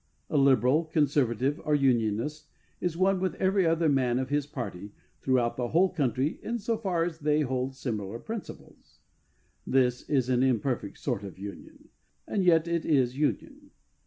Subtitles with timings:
[0.31, 2.47] A liberal, conservative, or unionist
[2.79, 6.75] is one with every other man of his party throughout the whole country in so
[6.75, 9.01] far as they hold similar principles.
[9.67, 11.89] This is an imperfect sort of union.
[12.27, 13.69] And yet it is union.